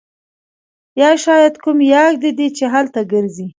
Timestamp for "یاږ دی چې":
1.95-2.65